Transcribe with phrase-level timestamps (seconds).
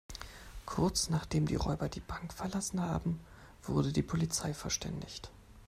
[0.65, 3.19] Kurz, nachdem die Räuber die Bank verlassen haben,
[3.61, 5.29] wurde die Polizei verständigt.